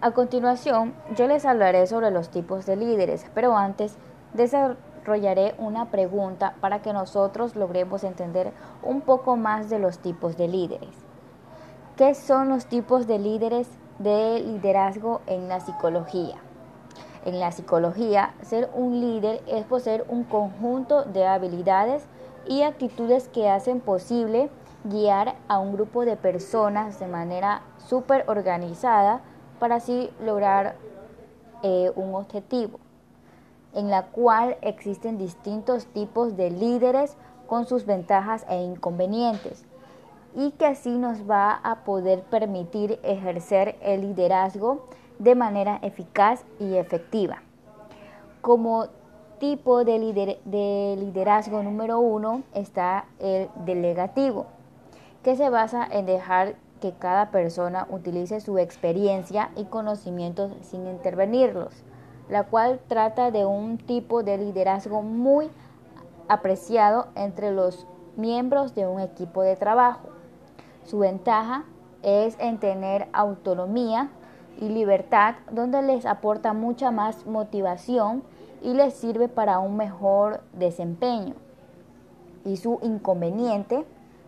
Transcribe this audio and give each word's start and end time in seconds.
A 0.00 0.12
continuación, 0.12 0.94
yo 1.16 1.26
les 1.26 1.44
hablaré 1.44 1.84
sobre 1.88 2.12
los 2.12 2.28
tipos 2.28 2.64
de 2.66 2.76
líderes, 2.76 3.26
pero 3.34 3.56
antes 3.56 3.96
desarrollaré 4.32 5.56
una 5.58 5.90
pregunta 5.90 6.54
para 6.60 6.82
que 6.82 6.92
nosotros 6.92 7.56
logremos 7.56 8.04
entender 8.04 8.52
un 8.84 9.00
poco 9.00 9.36
más 9.36 9.68
de 9.70 9.80
los 9.80 9.98
tipos 9.98 10.36
de 10.36 10.46
líderes. 10.46 10.94
¿Qué 11.96 12.14
son 12.14 12.48
los 12.48 12.66
tipos 12.66 13.08
de 13.08 13.18
líderes 13.18 13.68
de 13.98 14.38
liderazgo 14.38 15.20
en 15.26 15.48
la 15.48 15.58
psicología? 15.58 16.36
En 17.24 17.40
la 17.40 17.50
psicología, 17.50 18.34
ser 18.42 18.70
un 18.74 19.00
líder 19.00 19.42
es 19.48 19.64
poseer 19.64 20.04
un 20.08 20.22
conjunto 20.22 21.02
de 21.02 21.26
habilidades 21.26 22.04
y 22.46 22.62
actitudes 22.62 23.26
que 23.26 23.50
hacen 23.50 23.80
posible 23.80 24.48
guiar 24.84 25.34
a 25.48 25.58
un 25.58 25.72
grupo 25.72 26.04
de 26.04 26.16
personas 26.16 27.00
de 27.00 27.08
manera 27.08 27.62
súper 27.78 28.22
organizada 28.28 29.22
para 29.58 29.76
así 29.76 30.10
lograr 30.24 30.76
eh, 31.62 31.90
un 31.96 32.14
objetivo, 32.14 32.78
en 33.74 33.90
la 33.90 34.06
cual 34.06 34.56
existen 34.62 35.18
distintos 35.18 35.86
tipos 35.86 36.36
de 36.36 36.50
líderes 36.50 37.16
con 37.46 37.66
sus 37.66 37.86
ventajas 37.86 38.46
e 38.48 38.62
inconvenientes 38.62 39.64
y 40.34 40.52
que 40.52 40.66
así 40.66 40.90
nos 40.90 41.28
va 41.28 41.52
a 41.62 41.84
poder 41.84 42.22
permitir 42.22 43.00
ejercer 43.02 43.76
el 43.82 44.02
liderazgo 44.02 44.86
de 45.18 45.34
manera 45.34 45.78
eficaz 45.82 46.44
y 46.60 46.76
efectiva. 46.76 47.42
Como 48.40 48.86
tipo 49.40 49.84
de, 49.84 50.38
de 50.44 50.96
liderazgo 50.98 51.62
número 51.62 51.98
uno 51.98 52.42
está 52.54 53.06
el 53.18 53.48
delegativo, 53.64 54.46
que 55.22 55.36
se 55.36 55.50
basa 55.50 55.86
en 55.90 56.06
dejar 56.06 56.54
que 56.80 56.92
cada 56.92 57.30
persona 57.30 57.86
utilice 57.90 58.40
su 58.40 58.58
experiencia 58.58 59.50
y 59.56 59.64
conocimientos 59.64 60.52
sin 60.62 60.86
intervenirlos, 60.86 61.82
la 62.28 62.44
cual 62.44 62.80
trata 62.88 63.30
de 63.30 63.46
un 63.46 63.78
tipo 63.78 64.22
de 64.22 64.38
liderazgo 64.38 65.02
muy 65.02 65.50
apreciado 66.28 67.08
entre 67.14 67.52
los 67.52 67.86
miembros 68.16 68.74
de 68.74 68.86
un 68.86 69.00
equipo 69.00 69.42
de 69.42 69.56
trabajo. 69.56 70.08
Su 70.84 70.98
ventaja 70.98 71.64
es 72.02 72.36
en 72.38 72.58
tener 72.58 73.08
autonomía 73.12 74.10
y 74.60 74.68
libertad, 74.68 75.36
donde 75.50 75.82
les 75.82 76.06
aporta 76.06 76.52
mucha 76.52 76.90
más 76.90 77.26
motivación 77.26 78.22
y 78.62 78.74
les 78.74 78.94
sirve 78.94 79.28
para 79.28 79.58
un 79.58 79.76
mejor 79.76 80.42
desempeño. 80.52 81.34
Y 82.44 82.56
su 82.56 82.78
inconveniente 82.82 83.84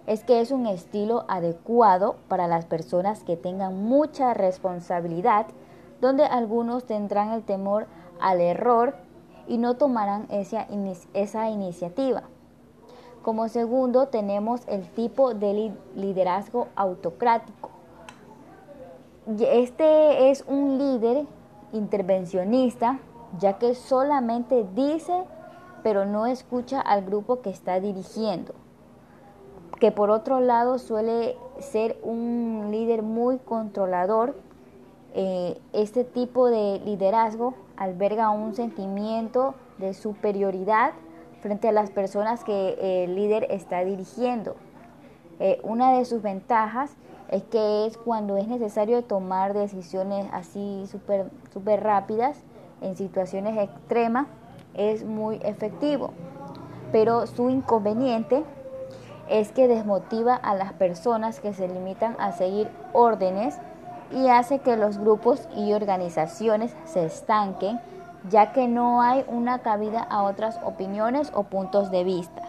es 0.06 0.24
que 0.24 0.40
es 0.40 0.50
un 0.50 0.66
estilo 0.66 1.24
adecuado 1.28 2.16
para 2.28 2.48
las 2.48 2.64
personas 2.64 3.22
que 3.22 3.36
tengan 3.36 3.84
mucha 3.84 4.34
responsabilidad, 4.34 5.46
donde 6.00 6.24
algunos 6.24 6.84
tendrán 6.84 7.32
el 7.32 7.42
temor 7.42 7.86
al 8.20 8.40
error 8.40 8.96
y 9.46 9.58
no 9.58 9.74
tomarán 9.76 10.26
esa, 10.30 10.66
esa 11.14 11.50
iniciativa. 11.50 12.22
Como 13.22 13.48
segundo 13.48 14.06
tenemos 14.08 14.62
el 14.66 14.88
tipo 14.88 15.34
de 15.34 15.74
liderazgo 15.94 16.68
autocrático. 16.74 17.70
Este 19.38 20.30
es 20.30 20.44
un 20.48 20.78
líder 20.78 21.26
intervencionista, 21.72 22.98
ya 23.38 23.58
que 23.58 23.74
solamente 23.74 24.66
dice, 24.74 25.24
pero 25.82 26.06
no 26.06 26.26
escucha 26.26 26.80
al 26.80 27.04
grupo 27.04 27.42
que 27.42 27.50
está 27.50 27.78
dirigiendo 27.78 28.54
que 29.80 29.90
por 29.90 30.10
otro 30.10 30.40
lado 30.40 30.78
suele 30.78 31.36
ser 31.58 31.98
un 32.02 32.68
líder 32.70 33.02
muy 33.02 33.38
controlador. 33.38 34.36
Eh, 35.14 35.58
este 35.72 36.04
tipo 36.04 36.48
de 36.48 36.80
liderazgo 36.84 37.54
alberga 37.76 38.30
un 38.30 38.54
sentimiento 38.54 39.54
de 39.78 39.94
superioridad 39.94 40.92
frente 41.40 41.66
a 41.68 41.72
las 41.72 41.90
personas 41.90 42.44
que 42.44 43.04
el 43.04 43.16
líder 43.16 43.46
está 43.50 43.82
dirigiendo. 43.82 44.54
Eh, 45.40 45.58
una 45.64 45.94
de 45.94 46.04
sus 46.04 46.20
ventajas 46.20 46.94
es 47.30 47.42
que 47.44 47.86
es 47.86 47.96
cuando 47.96 48.36
es 48.36 48.46
necesario 48.46 49.02
tomar 49.02 49.54
decisiones 49.54 50.26
así 50.32 50.84
súper 50.86 51.30
super 51.52 51.82
rápidas 51.82 52.42
en 52.82 52.96
situaciones 52.96 53.56
extremas, 53.56 54.26
es 54.74 55.04
muy 55.04 55.40
efectivo. 55.42 56.10
Pero 56.92 57.26
su 57.26 57.48
inconveniente 57.48 58.44
es 59.30 59.52
que 59.52 59.68
desmotiva 59.68 60.34
a 60.34 60.54
las 60.54 60.72
personas 60.74 61.40
que 61.40 61.54
se 61.54 61.68
limitan 61.68 62.16
a 62.18 62.32
seguir 62.32 62.68
órdenes 62.92 63.56
y 64.10 64.28
hace 64.28 64.58
que 64.58 64.76
los 64.76 64.98
grupos 64.98 65.48
y 65.56 65.72
organizaciones 65.72 66.74
se 66.84 67.06
estanquen 67.06 67.80
ya 68.28 68.52
que 68.52 68.68
no 68.68 69.00
hay 69.00 69.24
una 69.28 69.60
cabida 69.60 70.02
a 70.02 70.24
otras 70.24 70.58
opiniones 70.62 71.30
o 71.34 71.44
puntos 71.44 71.90
de 71.90 72.04
vista. 72.04 72.42